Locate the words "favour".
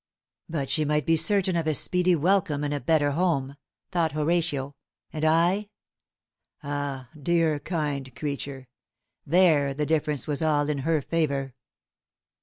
11.03-11.53